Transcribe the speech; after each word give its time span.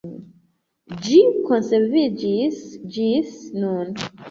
Ĝi 1.07 1.19
konserviĝis 1.51 2.65
ĝis 2.99 3.39
nun. 3.61 3.97